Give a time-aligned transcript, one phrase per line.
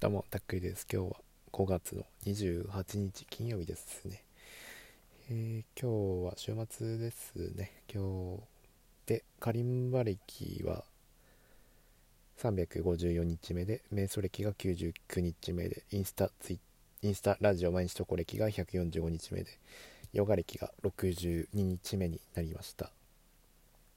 [0.00, 0.86] どうも、たっくりです。
[0.88, 1.16] 今日は
[1.52, 4.22] 5月の28日金曜日ですね。
[5.28, 7.72] えー、今日は週末ですね。
[7.92, 8.42] 今日
[9.06, 10.84] で、カリンバ歴は
[12.40, 16.60] 354日目で、瞑想歴が99日目で、インスタ、ツイ
[17.02, 19.58] インスタ、ラジオ、毎日投稿歴が145日目で、
[20.12, 22.92] ヨガ歴が62日目になりました。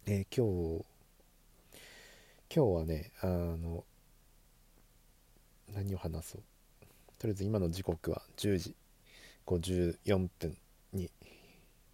[0.08, 0.84] えー、今日、
[2.52, 3.84] 今日はね、あの、
[5.74, 6.42] 何を話そう？
[7.20, 8.76] とりあえず今の時刻は10時
[9.46, 10.58] 54分
[10.94, 11.10] に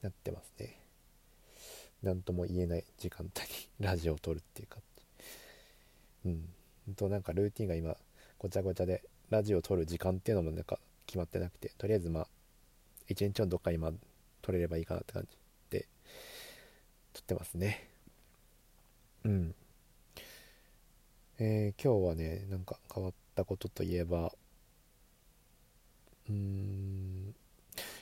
[0.02, 0.80] なってますね。
[2.04, 4.82] 何とも言えない時間帯に ラジオを撮るっていう感
[6.24, 6.96] じうん。
[6.96, 7.98] となんかルーティンが今
[8.38, 12.28] ごちゃごちゃでラジオを撮る時間っていうのもなんか決まってなくてとりあえずまあ
[13.08, 13.92] 一日のどっかにま
[14.42, 15.38] 撮れればいいかなって感じ
[15.70, 15.88] で
[17.14, 17.90] 撮ってますね。
[19.24, 19.56] うん。
[21.40, 24.32] えー、今日はねなんか変わったことといえば
[26.30, 27.36] うーん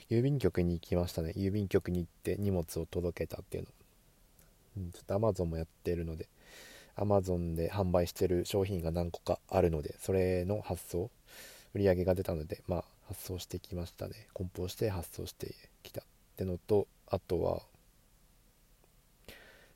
[0.08, 1.32] 郵便局に行きましたね。
[1.36, 3.70] 郵便局に行って荷物を届けたっていうの、
[4.78, 6.28] うん、ちょっと Amazon もやってるので
[6.96, 11.10] Amazon で販売してる商品が何個かあるのでそれの発送
[11.74, 14.28] 売り上げが出たのでまあ発送してきましたね。
[14.32, 16.04] 梱包して発送してきたっ
[16.36, 17.62] てのとあとは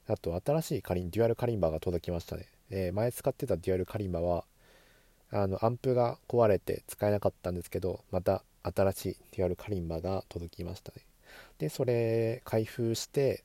[0.09, 2.47] あと新しいカリンデュアルカリンバーが届きましたね。
[2.71, 4.45] えー、前使ってたデュアルカリンバは
[5.33, 11.03] あのアンプが壊れて使えなかったんですけどまた新しいデュアルカリンバが届きましたね。
[11.59, 13.45] でそれ開封して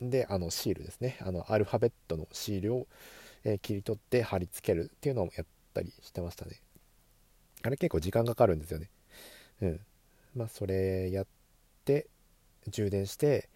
[0.00, 1.18] であのシールですね。
[1.20, 2.86] あのアルファベットのシールを、
[3.44, 6.60] えー、切り取って貼り付けるっていうのをやったりしてましたね。
[7.62, 8.90] あれ結構時間かかるんですよね。
[9.62, 9.80] うん。
[10.34, 11.26] まあそれやっ
[11.84, 12.06] て
[12.68, 13.48] 充電して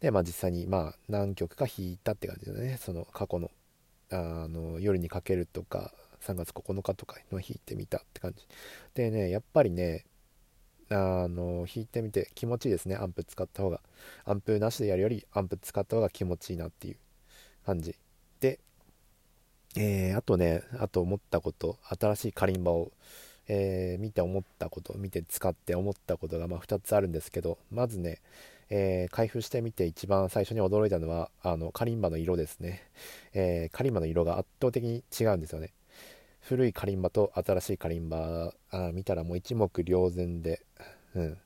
[0.00, 2.76] でまあ実際にまあ何曲か弾いたって感じだね。
[2.80, 3.50] その過去の
[4.12, 8.46] あの夜にかけるとか3月9日とかの弾いてみたって感じ。
[8.94, 10.04] でねやっぱりね
[10.90, 12.96] あの弾いてみて気持ちいいですね。
[12.96, 13.80] アンプ使った方が。
[14.24, 16.96] アンプなしでやるよりアンプ使った方が気持ちいいなっていう
[17.64, 17.96] 感じ。
[18.40, 18.58] で
[19.76, 22.90] えー、あとねあと思ったこと新しいカリンバを、
[23.46, 28.20] えー、見て思ったこと見て使って思ったことがまあ2つあるんですけどまずね
[28.70, 32.84] えー、開封してみて一番最初に驚いたのはあのカリンバの色ですね、
[33.34, 35.72] えー、カリンバの色が圧倒的に違うんですよね。
[36.40, 40.62] 古いカリンバと新しいカリンバあ見たらもう一目瞭然で、
[41.14, 41.38] うん、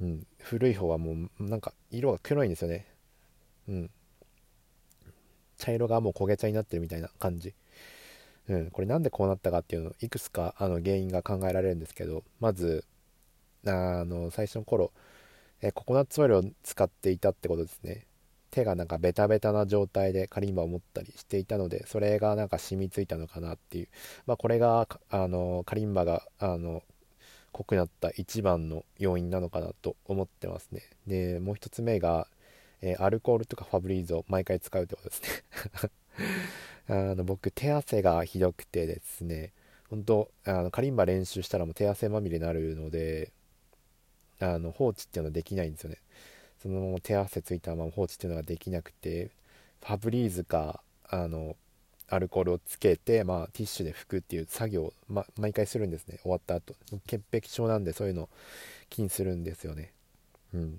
[0.00, 2.86] うん、古い方はもうなんか色が黒いんですよね。
[3.68, 3.90] うん。
[5.56, 7.54] 茶色がもう焦げ茶になってるみたいな感じ。
[8.48, 12.86] うん、これなんでこうなったかっていうのいくつかあの原因が考えられるんですけどまず
[13.66, 14.90] あの最初の頃
[15.60, 18.06] えココナッツオイルを使っていたってことですね。
[18.50, 23.88] 手がなんかベタベタな状態でカリンバを持ったりしていたのでそれがなんか染みついたのかなっていう。
[24.26, 26.82] まあこれがあのカリンバがあの
[27.52, 30.82] 濃くなった一番の要因なのかなと思ってますね。
[31.06, 32.28] でもう一つ目が、
[32.82, 35.90] えー、アルコールとかファブリーズを毎回使うってことですね。
[36.88, 39.52] あの僕手汗がひどくてですね。
[39.90, 43.32] 本当あのカリンバ練習したらもう手汗まみれになるので
[44.38, 45.98] あの放置っていうのはできないんですよね。
[46.62, 49.30] そのまま手汗ついたまま放置っていうのができなくて
[49.80, 51.56] ファブリーズかあの
[52.10, 56.18] アルコールをつけて、まあ、ティッシュで拭くっていう作業を、ま、毎回するんですね。
[56.22, 56.74] 終わった後。
[57.06, 58.30] 潔癖症なんでそういうの
[58.88, 59.92] 気にするんですよね。
[60.54, 60.68] うん。
[60.68, 60.74] っ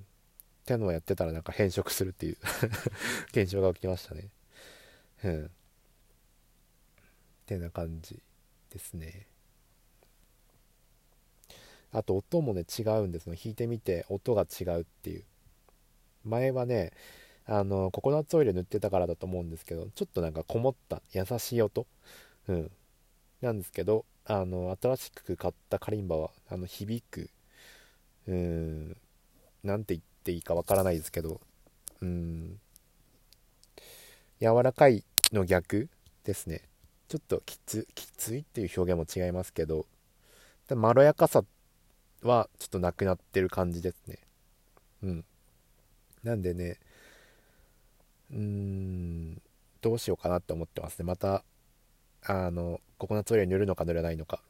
[0.66, 2.38] ていうのをやってたらなんか変色するっていう。
[3.30, 4.30] 現象が起きましたね。
[5.24, 5.46] うん。
[5.46, 5.50] っ
[7.46, 8.20] てな感じ
[8.72, 9.28] ですね。
[11.92, 13.28] あと音もね違うんです。
[13.28, 15.24] よ弾いてみて音が違うっていう。
[16.26, 16.92] 前はね
[17.46, 21.88] あのココナッツオイル塗ってたからだと思うんですけどちょっとなんかこもった優しい音。
[22.48, 22.72] うん。
[23.42, 27.30] なんですけどあの新しく買ったカリンバはあの響く
[28.28, 28.98] うん
[29.64, 31.40] なんて言っていいかわからないですけど
[32.02, 32.60] うん。
[34.42, 35.04] 柔らかい
[35.34, 35.90] の逆
[36.24, 36.62] ですね。
[37.08, 39.88] ちょっときつきついっていう表現も違いますけど
[40.76, 41.44] まろやかさ
[42.22, 44.20] はちょっとなくなってる感じですね。
[45.02, 45.26] うん。
[46.24, 46.78] なんでね
[48.32, 49.42] うーん
[49.82, 51.44] どうしようかなって思ってますねまた
[52.26, 54.42] あのココナッツオイル塗るのか塗らないのか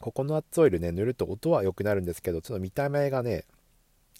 [0.00, 3.44] ココナッツオイルね塗ると音は良くなるんですけどちょっと見た目がね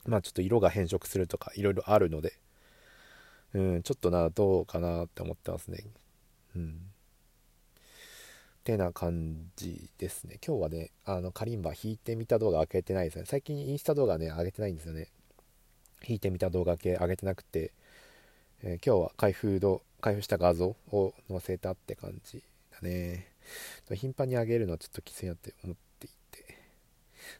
[0.07, 2.33] まあちょっと色が変色するとかいろいろあるので
[3.53, 5.85] うんちょっとなどうかなって思ってますね
[6.55, 6.79] うん
[8.67, 10.41] てな感じですね。
[10.45, 13.25] 今日はね、あの、カリンバ弾いてみた動画開けてないですね。
[13.25, 15.07] 最近インスタ動画ね、上げてないんですよね。
[16.02, 17.72] 弾いてみた動画系上げてなくて、
[18.62, 23.28] えー、今日は開封度、開封した画像を載せたって感じだね。
[23.94, 26.58] 頻繁に上げるのはちょっときついなって思っていて、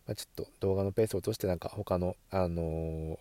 [0.07, 3.19] まあ、ちょっと動画のペースを落としてなんか他の、あのー、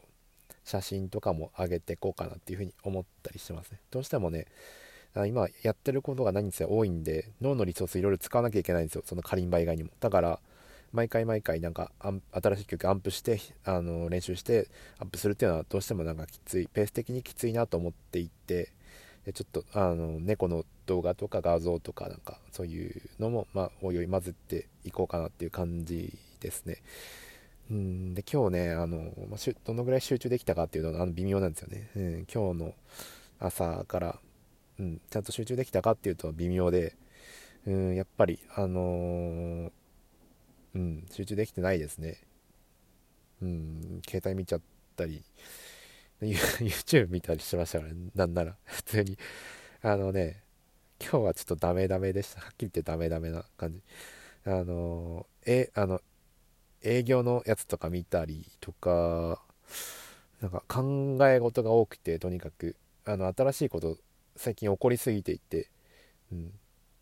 [0.63, 3.79] 写真とかも上げていこうかなっていうふうに思ったりしてますね。
[3.91, 4.45] どうしてもね
[5.27, 9.03] 今やってることが何せ多いんで脳のリソースいろいろ使わなきゃいけないんですよ。
[9.05, 9.91] そのカリンバ以外にも。
[10.01, 10.39] だから
[10.95, 11.91] 毎回毎回なんか
[12.31, 14.69] 新しい曲アンプしてあの練習して
[14.99, 18.71] アップするっていうのはどうしてもなんかきついペース的にきついなと思っていて
[19.25, 26.81] でちょっとあの猫の動画とか画像とかなんかそういうのもまあおいおい混ぜていこうかなっていう感じですね。
[27.69, 32.73] うんで今日ねあの、まあ、どのぐらい集中できたかっていうのはあの微妙なんですよね、うん、今日の
[33.39, 34.19] 朝から
[34.79, 36.95] うん、ちゃんと集中できたかっていうと微妙で、
[37.65, 39.71] うん、やっぱり、あのー、
[40.75, 42.17] うん、集中できてないですね。
[43.41, 44.61] うん、携帯見ちゃっ
[44.95, 45.23] たり、
[46.21, 49.17] YouTube 見たりしてましたから、ね、なんなら、普通に。
[49.81, 50.43] あのね、
[50.99, 52.41] 今日はちょっとダメダメでした。
[52.41, 53.81] はっきり言ってダメダメな感じ。
[54.45, 56.01] あの、え、あの、
[56.83, 59.41] 営業のやつとか見たりとか、
[60.41, 62.75] なんか考え事が多くて、とにかく、
[63.05, 63.97] あの、新しいこと
[64.35, 65.69] 最近起こりすぎていて、
[66.31, 66.51] うん、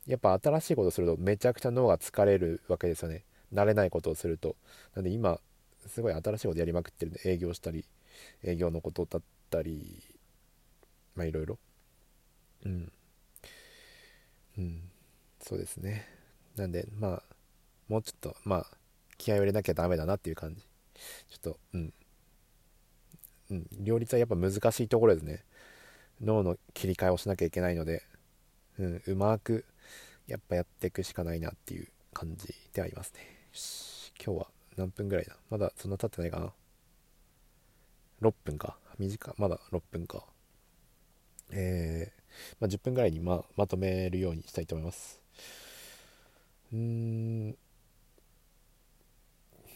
[0.05, 3.23] やっぱ新しいことするとめちゃくちゃ脳が疲れるわけですよね
[3.53, 4.55] 慣れないことをすると。
[4.95, 5.39] なんで今
[5.87, 7.85] すごい新しいことやりまくってるんで営業したり
[8.43, 10.01] 営業のことだったり
[11.15, 11.59] まあいろいろ。
[12.65, 12.91] うん。
[14.57, 14.81] うん。
[15.41, 16.07] そうですね。
[16.55, 17.23] なんでまあ
[17.87, 18.67] もうちょっとまあ
[19.17, 20.61] 気合を入れなきゃダメだなっていう感じ。
[21.29, 21.93] ちょっとうん。
[23.51, 23.67] うん。
[23.79, 25.43] 両立はやっぱ難しいところですね。
[26.21, 28.03] 脳の切り替えをしなきゃいけないので、
[28.79, 29.65] うん、うまく
[30.27, 33.42] やっぱやっていくしかないなっていう感じでありますね。
[33.53, 34.47] 今日は
[34.77, 35.35] 何分ぐらいだ？
[35.51, 36.51] まだそんな経ってないかな
[38.21, 38.77] ?6 分か。
[38.97, 39.33] 短い。
[39.37, 40.23] まだ6分か。
[41.51, 45.21] えー、まあ、10分ぐらいにままとめるようにしたいと思います。
[46.73, 47.55] うん、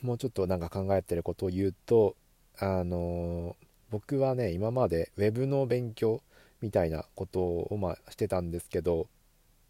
[0.01, 2.15] もうちょっとなんか考えてることを言うと、
[2.57, 6.23] あのー、僕はね、今まで web の勉強
[6.61, 9.07] みたいなことをまあしてたんですけど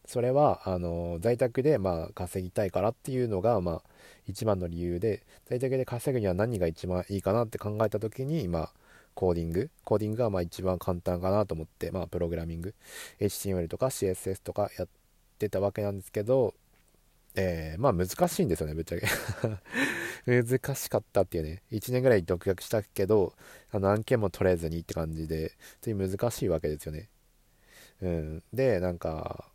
[0.08, 3.82] それはあの在宅でまあ稼ぎたいからっていうのがまあ
[4.26, 8.72] 一番の理由で在宅で稼ぐには何が一番いいかなって考えた時にまあ
[9.14, 9.70] コーディング。
[9.84, 12.74] コーディングがまあ一番簡単かなと思ってまあプログラミング。
[13.20, 14.88] HTML とか CSS とかやっ
[15.40, 16.54] てたわけなんですけど
[17.36, 19.08] えー、まあ難しいんですよねぶっちゃけ。
[20.26, 21.64] 難しかったっていうね。
[21.72, 23.34] 1年ぐらい独学したけど
[23.72, 27.10] あの案件も取れずにって感じで普通に難しいわけですよね。
[28.02, 28.44] うん。
[28.54, 29.52] でなんか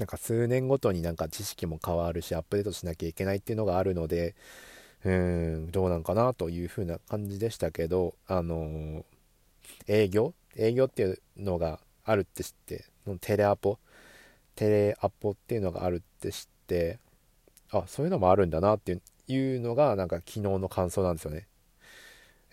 [0.00, 4.34] なんか数年ごとになんか知識も変わるしアップデートしなきゃいけないっていうのがあるので
[5.04, 9.04] うんどうなんかなという風な感じでしたけどあの、
[9.86, 10.32] 営業？
[10.56, 12.86] 営業っていうのがあるって知って
[13.20, 13.78] テレアポ？
[14.56, 16.98] テレアポっていうのがあるって知って
[17.70, 18.98] あそういうのもあるんだなって
[19.28, 21.46] いうのがなんか昨日の感想なんですよね、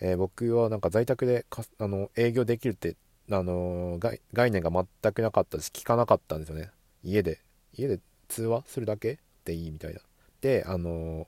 [0.00, 1.46] えー、僕はなんか在宅で
[1.78, 2.96] あの営業できるって
[3.30, 3.98] あの、
[4.32, 6.70] 概念が全くなかったし聞かなかったんですよね。
[7.10, 7.40] 家で
[7.76, 10.00] 家で通話するだけでいいみたいな
[10.40, 11.26] であの、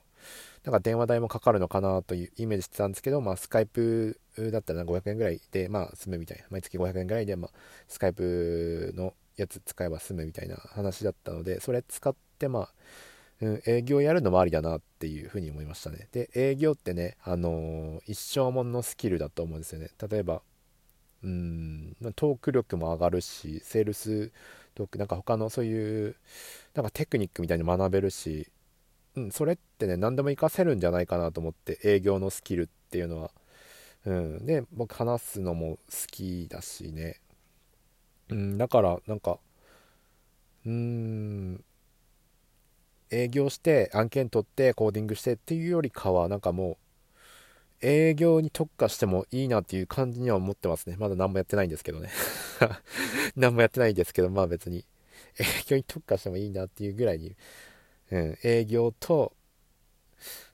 [0.63, 6.45] なんか電話代もかかるのかなというイメージしてたんですけど、まあ、スカイプだったら500円ぐらいで、まあ、済むみたいな。
[6.49, 7.51] 毎月500円ぐらいで、まあ、
[7.87, 12.69] スカイプのやつ使えば済むみたいな話だったのでそれ使ってまあ、
[13.41, 16.07] うん、営業やるのもありだなっていうふうに思いましたね。
[16.11, 19.89] で営業ってねあのー、一生もんのスキルだと思うんですよね。
[20.09, 20.41] 例えば
[21.23, 24.31] うんトーク力も上がるしセールス
[24.75, 26.15] トークなんか他のそういう
[26.73, 28.47] なんかテクニックみたいに学べるし、
[29.15, 33.31] うん、それってね何でも活かせるんじゃないかなと思って営業のスキルっていうのは。
[34.03, 37.19] うんで僕話すのも好きだしね。
[38.29, 39.37] うん、だからなんか
[40.65, 41.63] うーん
[43.11, 46.77] 営業して案件取ってコーディングしてっていうよりかはなんかもう
[47.81, 52.09] 営業に特化してもいいなっていう感じには思ってますねまだ何もやってないんですけどね
[53.35, 54.85] 何もやってないんですけどまあ別に
[55.39, 57.35] 営業に特化してもいいなっていうぐらいに、
[58.11, 59.33] うん、営業と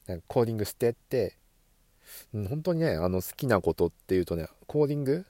[0.07, 1.37] なんかコーディングしてって、
[2.33, 5.25] うん、本当にねあの好きなことっていうとねコーディング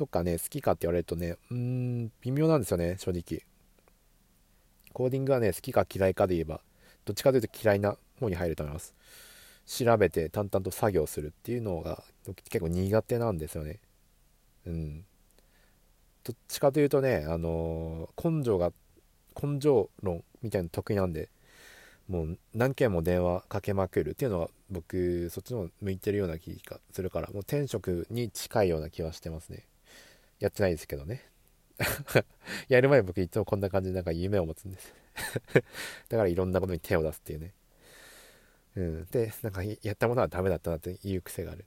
[0.00, 3.44] とかね、好きかって言われるとね、うーん、微妙なんですよね、正直。
[4.94, 6.62] コーディングはね、好きか嫌いかで言えば、
[7.04, 8.94] どっちかというと嫌いな方に入ると思います。
[9.70, 13.78] 調べて淡々と作業するっていうのが結構苦手なんですよね。
[14.66, 15.04] うん。
[16.24, 18.72] どっちかというとね、あのー、根性が、
[19.40, 21.30] 根性論みたいな得意なんで、
[22.08, 29.68] もう何件も電話かけまくるっていうのは僕そっちの方向いてるような気がするからもう転職に近いような気はしてますね
[30.40, 31.22] やってないですけどね
[32.68, 34.92] やる前僕いつもこんな感じでなんか夢を持つんです
[36.10, 37.54] だからいろんなことに手を出すっていうね
[38.76, 39.06] うん。
[39.06, 41.64] でなんかやったものはダメだったなっていう癖がある。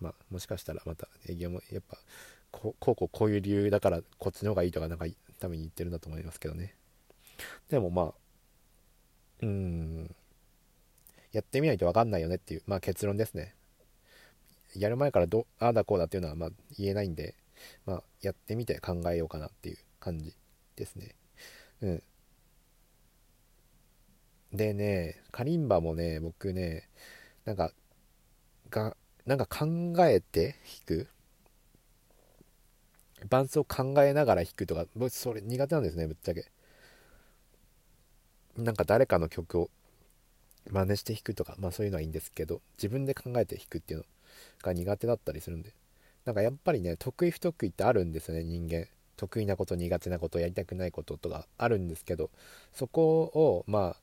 [0.00, 1.96] まあもしかしたらまた営業もやっぱ
[2.50, 5.06] こうこうこういう理由だからこっちの方がいいとかなんか
[5.38, 6.74] ために言ってるんだと思いますけどね。
[7.68, 8.12] でもまあ
[9.42, 10.14] うん。
[11.32, 13.54] やってみないと分かんないよねっていう、まあ、結論ですね。
[14.76, 17.34] やる前からどああだこうだっていうのはまあ言えないんで、
[17.84, 20.34] まあ、やってみて考えようかなっていう感じ
[20.76, 21.14] ですね。
[21.82, 22.02] うん。
[24.52, 26.88] でねカリンバもね僕ね
[27.44, 27.72] なんか
[28.70, 29.66] がなんか考
[30.06, 30.56] えて
[30.86, 31.08] 弾く。
[33.30, 36.50] 伴奏考えながら弾くとか僕それ苦手なんですねぶっちゃけ。
[38.56, 39.70] なんか誰かの曲を
[40.70, 44.06] 真似して弾くとかまあそういうのはいいんですけど自分で考えて弾くっていうの
[44.60, 45.72] が苦手だったりするんで。
[46.24, 48.86] なんかやっぱりね得意不得意ってあるんですよね人間。
[49.16, 52.30] 得意なこと苦手なことやりたくないこととかあるんですけど
[52.72, 54.01] そこをまあ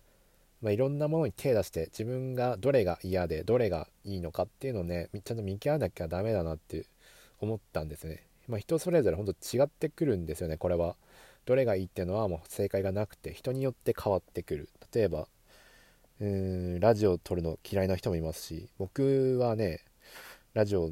[0.61, 6.85] まあ、いろんなものに手出して自分がどれが嫌でどれがいいのかっていうのをねちゃんと見極めなきゃダメだなって
[7.39, 8.25] 思ったんですね。
[8.47, 10.95] まあ、人それぞれほんと違ってくるんですよねこれは。
[11.45, 14.69] どれがいいっていうのはもう正解がなくて人によって変わってくる。
[14.93, 15.27] 例えば
[16.19, 16.27] うー
[16.77, 19.79] んラジオを撮るの嫌いな人もいますし僕はね
[20.53, 20.91] ラジオ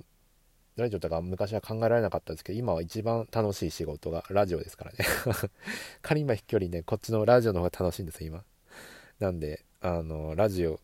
[0.78, 4.98] ラジオとか昔は考えられなかったんですけど今は一番楽しい仕事がラジオですからね
[6.02, 8.44] 仮に今飛距離ねこっちのラジオの方が楽しいんですよ今
[9.20, 10.80] なんであのラジオ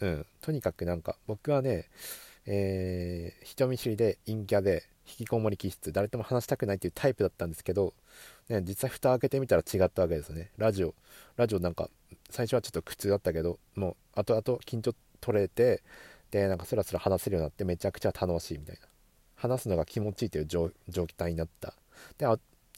[0.00, 1.88] うんとにかくなんか僕はね
[2.46, 7.94] えー、人見知りで陰キャで引きこもり気質誰とも話したくないっていうタイプだったんですけど、
[8.48, 10.50] ね、実際蓋開けてみたら違ったわけですよね。
[10.56, 10.94] ラジオ
[11.36, 11.90] ラジオなんか
[12.30, 15.82] 最初はちょっと苦痛だったけどもう後々緊張取れて
[16.30, 18.90] でなんかスラスラ話せるようになってめちゃくちゃ楽しいみたいな。
[19.40, 20.70] 話すのが気持ちいいという状
[21.16, 21.74] 態になった。
[22.18, 22.26] で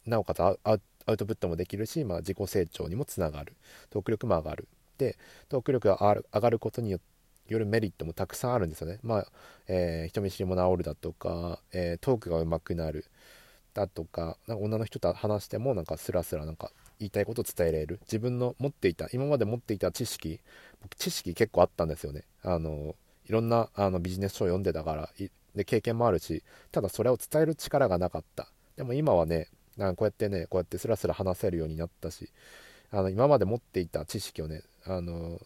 [0.07, 3.55] なおかつアウアウトプットもできるし、まあ、自己成長にもつながる。
[3.91, 4.69] トーク力も上がる。
[4.99, 5.19] で
[5.49, 5.97] トーク力が
[6.33, 7.01] 上がることによ
[7.49, 8.99] るメリットもたくさんあるんですよね。
[9.03, 9.27] まあ、
[9.69, 13.07] えー、人見知りも治るだとか、えー、トークが上手くなる
[13.75, 18.01] だとかなんか女の人と話してもなんかスラスラなんか言いたいことを伝えられる。
[18.03, 20.41] 自分の持っていた今まで持っていた知識
[20.83, 22.25] 僕知識結構あったんですよね。
[22.43, 22.95] あの
[23.27, 25.11] いろんなあのビジネス書を読んでたから
[25.55, 28.49] で経験もあるしただそれを伝える力がなかった。
[28.77, 32.31] でも今はねこうやってねこうやってスラスラ話せるようになったし
[32.91, 35.41] あの今まで持っていた知識をねあの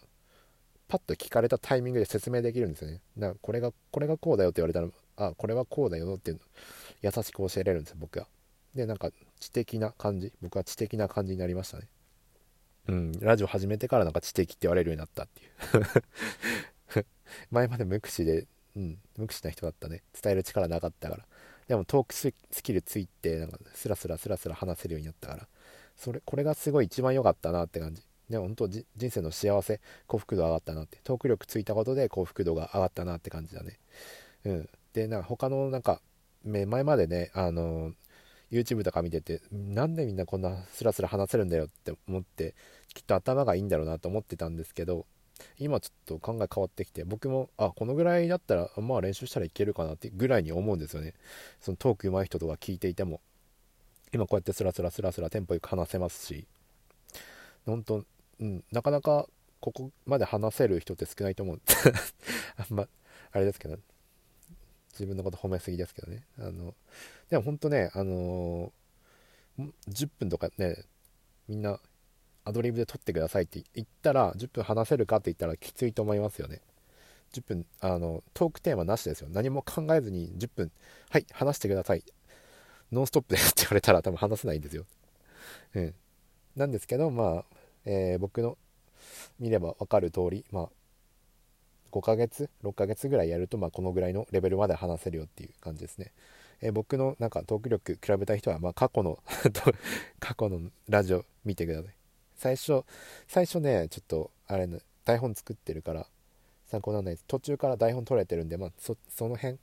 [0.89, 3.01] パッと聞かれたタイミングで説明できるんですよね。
[3.19, 6.43] だかこれがこれがこうだよって言われたらあこれはこうだよっていうの
[7.03, 8.27] 優しく教えれるんですよ僕は。
[8.75, 11.89] でなんか知的な感じ僕は知的な感じになりましたね。
[12.89, 15.43] うんラジオ始めてからなんか知的って言われるようになったって
[16.99, 17.07] いう。
[17.51, 20.03] 前まで無口でうん無口な人だったね。
[20.21, 21.27] 伝える力なかったから。
[21.69, 22.33] でもトークス
[22.63, 25.49] キルついてなんかスラスラスラスラ話せるようになったから。
[25.97, 28.03] それこれがすごい一番良かったなって感じ。
[28.29, 30.99] で本当人生の幸せ幸福度上がったなって。
[31.05, 33.79] トーク力ついたことで幸福度が上がったなって感じだね。
[34.45, 34.69] うん。
[34.93, 36.01] でなんか他のなんか
[36.45, 37.93] 前までねあの
[38.51, 42.55] YouTube とか見ててなんでみんなこんなスラスラ話せるんだよって思って
[42.95, 45.07] きっと頭がいいんだろうなと思ってたんですけど
[45.59, 51.15] 今ちょっと考え変わってきて僕もあこのぐらいだったらまあ練習したらいけるかなってぐらいに思うんですよね。
[51.61, 53.21] そのトーク上手い人とか聞いていても
[54.13, 56.47] 今こうやってスラスラスラスラテンポよく話せますし
[57.67, 58.05] 本当
[58.41, 59.27] うんなかなか
[59.61, 61.61] ここまで話せる人って少ないと思う。
[62.57, 62.89] あんま
[63.33, 63.79] あれですけど
[64.93, 66.25] 自分のこと褒めすぎですけどね。
[66.39, 66.75] あの
[67.29, 70.85] でも本当ねあのー、10分とかね
[71.49, 71.81] みんな
[72.47, 76.61] アドリブで撮ってくださいって言ったら10分話せるかって言ったらきついと思いますよね。
[77.33, 79.29] 10分あのトークテーマなしですよ。
[79.31, 80.71] 何も考えずに10分
[81.11, 82.05] はい話してください。
[82.93, 84.87] ノンストップですって言われたら多分話せないんですよ。
[85.75, 85.95] うん。
[86.55, 87.45] なんですけどまあ、
[87.85, 88.57] えー、僕の
[89.41, 90.69] 見れば分かる通りまあ
[91.91, 96.13] 5ヶ月6ヶ月ぐらいやると、まあ、このぐらいのレベルまで話せるよっていう感じですね、
[96.61, 99.19] えー、僕のなんかトーク力比べた人は、まあ、過去の
[100.21, 101.96] 過去のラジオ見てください。
[102.37, 102.85] 最初
[103.29, 106.07] 最初ねちょっとあれ、ね、台本作ってるから
[106.67, 107.25] 参考にならないです。
[107.27, 109.59] 途中から台本取れてるんで、まあ、そその辺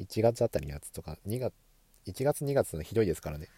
[0.00, 1.52] 1月あたりのやつとか2月
[2.06, 3.48] 1月2月のひどいですからね。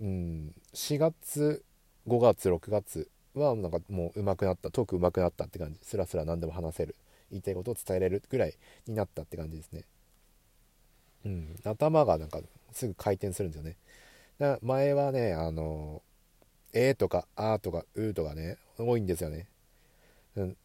[0.00, 1.64] うん4月
[2.08, 5.78] 5月6月はなんかもう上手くなったトーク上手くなったって感じ。
[5.82, 6.96] スラスラ何でも話せる。
[7.30, 8.54] 言いたいことを伝えれるぐらい
[8.86, 9.84] になったって感じですね。
[11.24, 12.40] うん頭がなんか
[12.72, 13.76] すぐ回転するんですよね。
[14.38, 16.02] だから前はねあの
[16.74, 19.46] えとかあーとかうーとかね多いんですよね、
[20.36, 20.56] うん、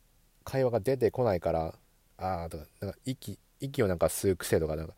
[0.44, 1.75] 会話が出てこないから
[2.18, 4.94] あーとかなんか息息をなんか吸う癖とかなんか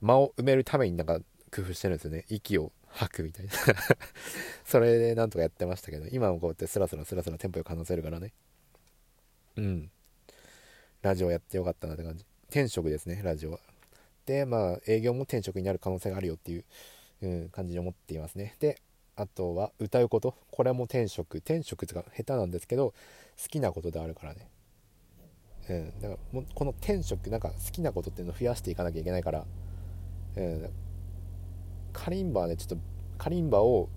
[0.00, 1.20] 間を埋めるためになんか
[1.54, 2.24] 工夫してるんですよね。
[2.28, 3.52] 息を吐くみたいな。
[4.64, 8.32] それでなんとかやってましたけど今もこうやってスラスラスラスラテンポよく話せるからね。
[9.56, 9.90] うん。
[11.02, 12.24] ラジオやってよかったなって感じ。
[12.48, 13.60] 転職ですねラジオは。
[14.24, 16.64] でまあ営業も転職になる可能性があるよっていう、
[17.22, 18.56] うん、感じに思っていますね。
[18.58, 18.80] で
[19.16, 20.34] あとは歌うこと？
[20.50, 21.38] これも転職。
[21.38, 22.92] 転職ってか下手なんですけど
[23.42, 24.48] 好きなことであるからね。
[25.70, 26.00] うん。
[26.00, 29.44] だからもこの転職なんか好きなことっていうのを増やしていかなきゃいけないから。
[30.36, 30.70] うん。
[31.92, 32.76] カリンバはねちょっと
[33.16, 33.88] カリンバを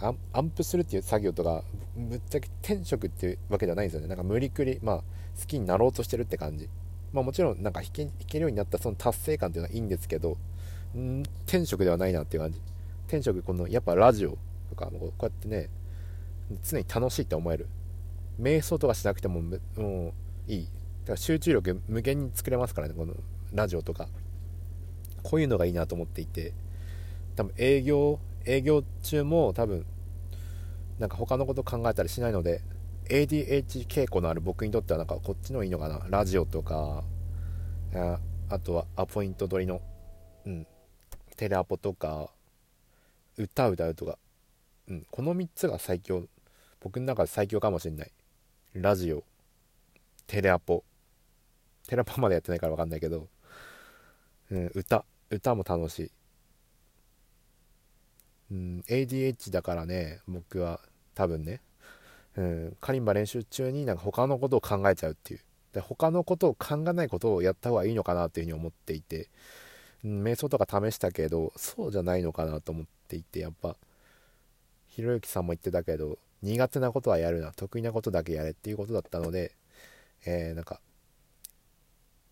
[0.00, 1.62] アンプするっていう作業とか
[1.96, 4.08] ぶっちゃけ転職っていうわけではないんですよね。
[4.08, 4.96] なんか無理くりまあ
[5.38, 6.68] 好きになろうとしてるって感じ。
[7.12, 10.36] まあもちろんなんか弾け弾けるようになったその達成感っていうのはいいんですけど
[10.96, 12.60] うん転職ではないなっていう感じ。
[13.06, 14.38] 転職このやっぱラジオ
[14.70, 15.68] とかこうやってね
[16.62, 17.68] 常に楽しいって思える。
[18.40, 20.12] 瞑想とかしなくてももう
[20.48, 20.64] いい。
[20.64, 23.14] だから集中力無限に作れますからねこの
[23.52, 24.08] ラジオとか。
[25.22, 26.52] こういうのがいいなと思っていて。
[27.36, 29.86] 多分営業営業中も多分
[30.98, 32.60] なんか他のこと考えたりしないので
[33.08, 37.04] ADH 傾向のある僕にとってはなんかこっちのいいのかなラジオとか。
[37.94, 38.18] あ
[38.48, 39.80] あとはアポイント取りの
[40.46, 40.66] うん
[41.36, 42.31] テレアポとか。
[43.36, 44.18] 歌歌うとか、
[44.88, 46.26] うん、この3つが最強。
[46.80, 48.12] 僕の中で最強かもしれない。
[48.74, 49.24] ラジオ。
[50.26, 50.84] テレアポ。
[51.86, 53.28] テレアポまでやってないから分かんないけど、
[54.50, 55.04] うん、歌。
[55.30, 56.10] 歌も楽しい。
[58.52, 60.80] うん、ADH だからね僕は
[61.14, 61.62] 多分ね、
[62.36, 65.40] うん、カリンバ練習中になんか他のことを考えちゃうっていう。
[65.72, 69.30] で他のことを考えないことをやった方がいいのかなっていうふうに思っていて、
[70.04, 73.01] うん、瞑想とか試したけどそうじゃないのかなと思って。
[73.12, 73.76] っていてやっぱ
[74.88, 79.54] ひろゆきさんも言ってたけど苦手なことはやるな得意なことだけやれっていうことだったので、
[80.24, 80.80] えー、なんか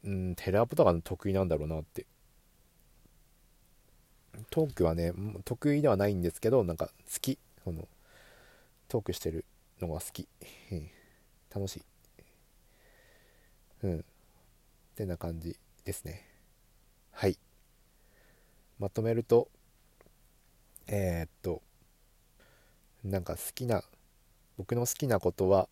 [0.04, 2.06] うんテレアポとかの得意なんだろうなって。
[4.49, 5.12] トークはね
[5.44, 7.38] 得意ではないんですけどなんか好き。
[7.62, 7.87] その
[8.88, 9.44] トークしてる
[9.82, 10.26] のが好き、
[10.72, 10.90] うん、
[11.54, 11.82] 楽しい。
[13.82, 13.99] うん。
[13.99, 14.02] っ
[14.97, 16.26] てな感じですね。
[17.12, 17.36] はい。
[18.78, 19.49] まとめると
[20.86, 21.62] えー、っと
[23.04, 23.82] なんか好きな
[24.58, 25.69] 僕の好きなことは、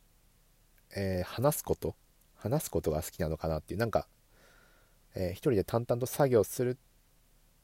[0.97, 1.95] えー、話すこと
[2.37, 4.07] 話すことが好きなのかなっていうなんか、
[5.15, 6.79] えー、一人で淡々と作業する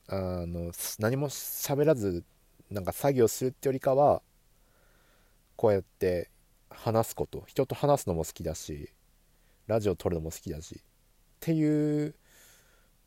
[0.08, 2.24] あの何も喋らず
[2.70, 4.20] なんか作業するってよりかは
[5.56, 6.30] こうやって
[6.68, 7.44] 話すこと。
[7.46, 8.90] 人と話すのも好きだし
[9.66, 10.82] ラジオ撮るのも好きだしっ
[11.40, 12.14] ていう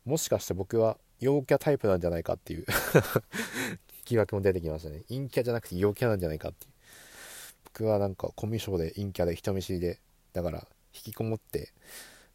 [0.04, 2.66] もしかして僕は陽キャタイプなんじゃないかっていう。
[4.08, 5.02] 疑惑も出てきましたね。
[5.08, 6.72] 陰キャじゃなくて陽キャなんじゃないかっていう。
[7.64, 10.00] 僕はなんかコミュ障で陰キャで人見知りで
[10.32, 11.72] だから引きこもって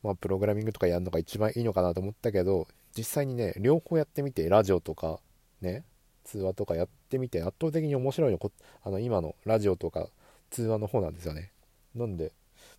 [0.03, 5.19] まあプログラミングとかやるのが一番いいのかなと思ったけど実際にね両方やってみてラジオとか
[5.61, 5.83] ね
[6.23, 8.51] 通話とかやってみて圧倒的に面白いのこ
[8.83, 10.07] あの今のラジオとか
[10.49, 11.51] 通話の方なんですよね。
[11.95, 12.31] なんで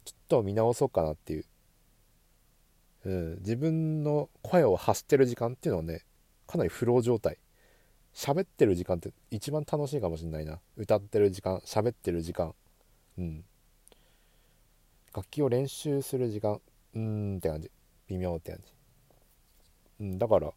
[0.05, 1.45] ちょっと見直そうかなっていう、
[3.05, 6.03] うん、自分の声を発してる時間っていうのはね
[6.47, 7.39] かなりフロー状態。
[8.15, 10.61] 喋ってる時間って一番楽しいかもしんないな。
[10.77, 12.55] 歌ってる時間喋ってる時間。
[13.19, 13.45] うん。
[15.15, 16.61] 楽器を練習する時間。
[16.95, 17.71] うーんって感じ。
[18.09, 18.73] 微妙って感じ。
[20.01, 20.53] うん、だから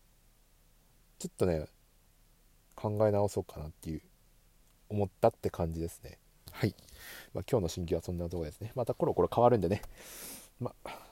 [1.19, 1.65] ちょっとね
[2.75, 4.01] 考え直そうかなっていう
[4.89, 6.17] 思ったって感じですね。
[6.51, 6.75] はい、
[7.33, 8.71] まあ、今日の新規はそんなところですね。
[8.75, 9.81] またコロコロ変わるんでね。
[10.59, 11.07] まあ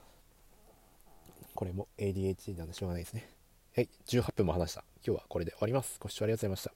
[1.55, 3.29] これも ADHD なんでしょうがないですね。
[3.75, 3.89] はい。
[4.07, 4.83] 18分も話した。
[5.05, 5.97] 今日はこれで終わります。
[5.99, 6.75] ご視聴ありがとうございまし